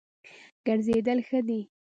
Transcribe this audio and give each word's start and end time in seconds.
ګرځېدل 0.65 1.19
ښه 1.27 1.39
دی. 1.47 1.61